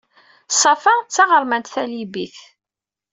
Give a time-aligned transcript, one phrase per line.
[0.61, 2.37] Safa d taɣermant talibit.